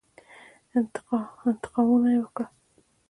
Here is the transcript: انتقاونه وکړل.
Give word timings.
انتقاونه 1.49 2.11
وکړل. 2.23 2.51